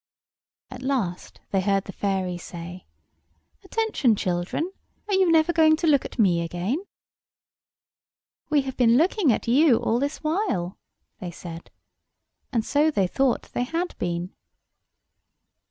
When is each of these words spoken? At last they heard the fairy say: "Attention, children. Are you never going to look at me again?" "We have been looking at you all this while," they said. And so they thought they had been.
At 0.71 0.81
last 0.81 1.41
they 1.51 1.61
heard 1.61 1.83
the 1.83 1.93
fairy 1.93 2.35
say: 2.35 2.87
"Attention, 3.63 4.15
children. 4.15 4.71
Are 5.07 5.13
you 5.13 5.31
never 5.31 5.53
going 5.53 5.75
to 5.75 5.85
look 5.85 6.05
at 6.05 6.17
me 6.17 6.41
again?" 6.43 6.83
"We 8.49 8.61
have 8.61 8.75
been 8.77 8.97
looking 8.97 9.31
at 9.31 9.47
you 9.47 9.77
all 9.77 9.99
this 9.99 10.23
while," 10.23 10.79
they 11.19 11.29
said. 11.29 11.69
And 12.51 12.65
so 12.65 12.89
they 12.89 13.05
thought 13.05 13.51
they 13.53 13.61
had 13.63 13.95
been. 13.99 14.33